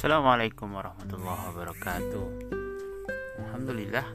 [0.00, 2.26] Assalamualaikum warahmatullahi wabarakatuh.
[3.36, 4.08] Alhamdulillah.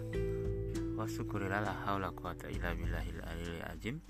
[0.97, 3.21] Wa syukurillah la hawla quwata illa billahil
[3.69, 4.01] azim.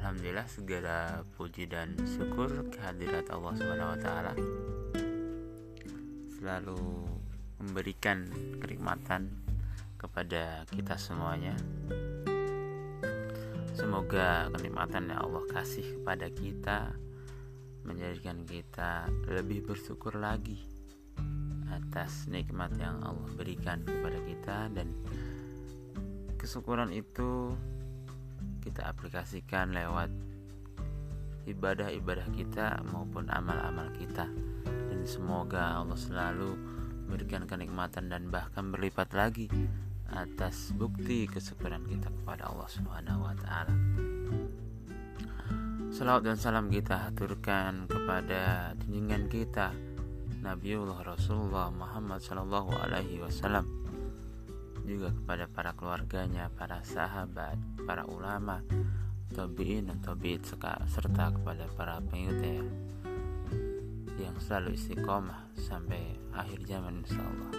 [0.00, 4.32] Alhamdulillah segala puji dan syukur kehadirat Allah Subhanahu wa taala
[6.40, 6.80] selalu
[7.60, 8.24] memberikan
[8.64, 9.28] kenikmatan
[10.00, 11.52] kepada kita semuanya.
[13.76, 16.96] Semoga kenikmatan yang Allah kasih kepada kita
[17.88, 20.60] menjadikan kita lebih bersyukur lagi
[21.72, 24.92] atas nikmat yang Allah berikan kepada kita dan
[26.36, 27.56] kesyukuran itu
[28.60, 30.12] kita aplikasikan lewat
[31.48, 34.28] ibadah-ibadah kita maupun amal-amal kita
[34.68, 36.52] dan semoga Allah selalu
[37.08, 39.48] memberikan kenikmatan dan bahkan berlipat lagi
[40.12, 43.72] atas bukti kesyukuran kita kepada Allah Subhanahu wa taala.
[45.98, 49.74] Salawat dan salam kita haturkan kepada junjungan kita
[50.46, 53.66] Nabiullah Rasulullah Muhammad Sallallahu Alaihi Wasallam
[54.86, 58.62] juga kepada para keluarganya, para sahabat, para ulama,
[59.34, 62.62] tabiin dan tabiit serta kepada para pengikutnya
[64.22, 67.52] yang selalu istiqomah sampai akhir zaman insyaallah.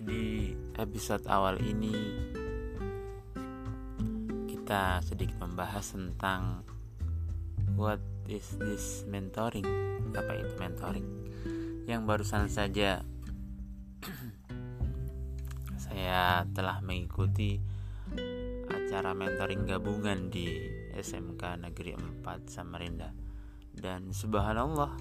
[0.00, 1.92] Di episode awal ini
[4.68, 6.60] kita sedikit membahas tentang
[7.72, 9.64] what is this mentoring?
[10.12, 11.08] Apa itu mentoring?
[11.88, 13.00] Yang barusan saja
[15.88, 17.56] saya telah mengikuti
[18.68, 20.60] acara mentoring gabungan di
[20.92, 23.08] SMK Negeri 4 Samarinda.
[23.72, 24.92] Dan subhanallah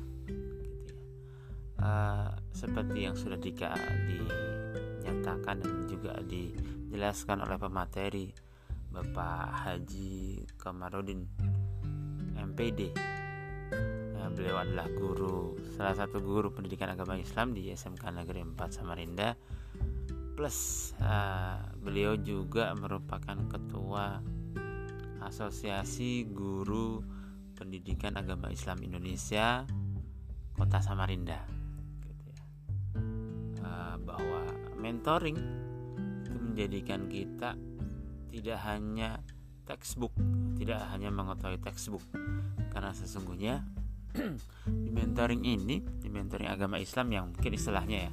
[1.83, 8.47] uh, seperti yang sudah di, dinyatakan dan juga dijelaskan oleh pemateri
[8.98, 11.22] Bapak Haji Kamarudin
[12.34, 12.98] MPD
[14.17, 19.38] ya, beliau adalah guru salah satu guru pendidikan agama Islam di SMK Negeri 4 Samarinda.
[20.34, 20.57] Plus
[20.97, 24.18] uh, beliau juga merupakan ketua
[25.22, 26.97] Asosiasi Guru
[27.53, 29.62] Pendidikan Agama Islam Indonesia
[30.57, 31.38] Kota Samarinda.
[32.02, 32.41] Gitu ya.
[33.62, 34.41] uh, bahwa
[34.81, 35.38] mentoring
[36.25, 37.53] itu menjadikan kita
[38.31, 39.23] tidak hanya
[39.67, 40.15] textbook,
[40.55, 42.01] tidak hanya mengetahui textbook.
[42.71, 43.67] Karena sesungguhnya
[44.85, 48.11] di mentoring ini, di mentoring agama Islam yang mungkin istilahnya ya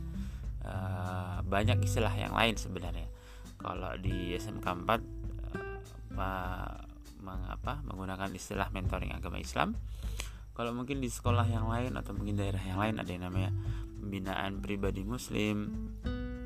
[0.66, 3.06] uh, banyak istilah yang lain sebenarnya.
[3.56, 6.74] Kalau di SMK 4 uh,
[7.24, 9.78] mengapa menggunakan istilah mentoring agama Islam.
[10.54, 13.50] Kalau mungkin di sekolah yang lain atau mungkin daerah yang lain ada yang namanya
[13.98, 15.90] pembinaan pribadi muslim,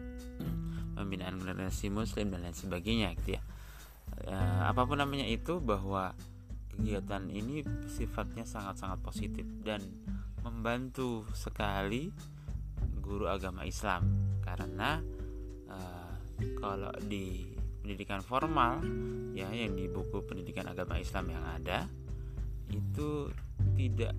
[0.97, 3.43] pembinaan generasi muslim dan lain sebagainya gitu ya
[4.29, 6.13] ya, apa pun namanya itu bahwa
[6.69, 9.83] kegiatan ini sifatnya sangat-sangat positif dan
[10.45, 12.13] membantu sekali
[13.03, 14.07] guru agama Islam.
[14.45, 15.01] Karena
[15.67, 16.13] uh,
[16.61, 17.51] kalau di
[17.83, 18.85] pendidikan formal
[19.33, 21.89] ya yang di buku pendidikan agama Islam yang ada
[22.69, 23.33] itu
[23.75, 24.13] tidak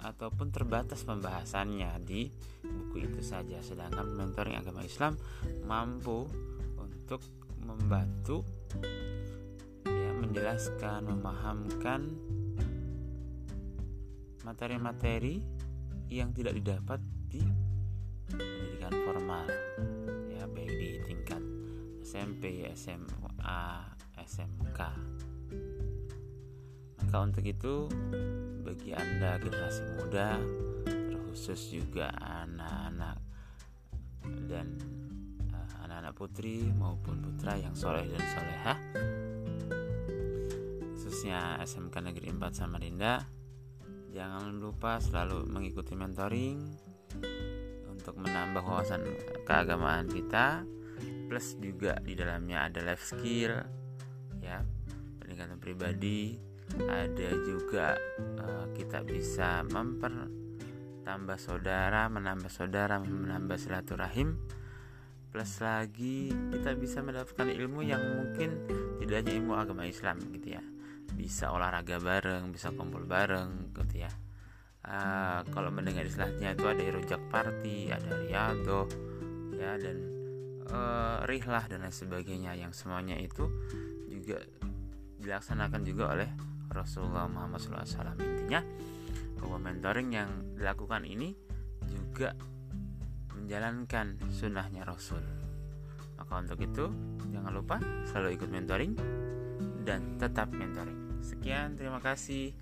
[0.00, 2.28] ataupun terbatas pembahasannya di
[2.60, 3.62] buku itu saja.
[3.64, 5.16] Sedangkan mentoring agama Islam
[5.64, 6.26] mampu
[6.76, 7.22] untuk
[7.64, 8.59] membantu
[9.86, 12.00] ya menjelaskan memahamkan
[14.46, 15.42] materi-materi
[16.10, 17.42] yang tidak didapat di
[18.30, 19.46] pendidikan formal
[20.30, 21.42] ya baik di tingkat
[22.02, 23.62] SMP, SMA,
[24.18, 24.80] SMK.
[26.98, 27.86] Maka untuk itu
[28.66, 30.38] bagi Anda generasi muda
[30.86, 33.18] terkhusus juga anak-anak
[34.50, 34.66] dan
[36.00, 38.74] anak putri maupun putra yang soleh dan soleha
[41.10, 43.26] khususnya SMK Negeri 4 Samarinda.
[44.14, 46.62] Jangan lupa selalu mengikuti mentoring
[47.90, 49.02] untuk menambah wawasan
[49.42, 50.62] keagamaan kita.
[51.26, 53.58] Plus juga di dalamnya ada life skill
[54.38, 54.62] ya
[55.18, 56.38] peningkatan pribadi.
[56.78, 57.98] Ada juga
[58.38, 64.38] uh, kita bisa mempertambah saudara menambah saudara menambah silaturahim
[65.30, 68.66] plus lagi kita bisa mendapatkan ilmu yang mungkin
[68.98, 70.62] tidak hanya ilmu agama Islam gitu ya.
[71.14, 74.10] Bisa olahraga bareng bisa kumpul bareng gitu ya.
[74.80, 78.88] Uh, kalau mendengar istilahnya itu ada rujak party ada riado
[79.54, 79.96] ya dan
[80.72, 82.58] uh, rihlah dan lain sebagainya.
[82.58, 83.46] Yang semuanya itu
[84.10, 84.42] juga
[85.22, 86.28] dilaksanakan juga oleh
[86.70, 88.62] Rasulullah Muhammad SAW intinya
[89.38, 91.34] bahwa mentoring yang dilakukan ini
[91.86, 92.34] juga
[93.50, 95.18] menjalankan sunnahnya Rasul.
[96.14, 96.86] Maka untuk itu
[97.34, 98.94] jangan lupa selalu ikut mentoring
[99.82, 101.18] dan tetap mentoring.
[101.18, 102.54] Sekian, terima kasih.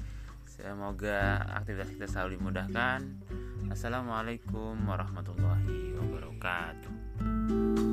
[0.49, 3.05] semoga aktivitas kita selalu dimudahkan
[3.69, 7.88] assalamualaikum warahmatullahi wabarakatuh